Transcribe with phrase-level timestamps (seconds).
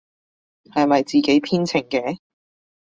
[0.73, 2.17] 係咪自己編程嘅？